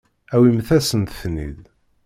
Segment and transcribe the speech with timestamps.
[0.33, 1.61] Awimt-asent-ten-id.